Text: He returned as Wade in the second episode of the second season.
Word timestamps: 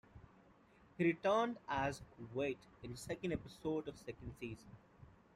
He 0.97 1.03
returned 1.03 1.57
as 1.69 2.01
Wade 2.33 2.57
in 2.81 2.89
the 2.89 2.97
second 2.97 3.33
episode 3.33 3.87
of 3.87 3.99
the 3.99 4.03
second 4.03 4.33
season. 4.39 4.71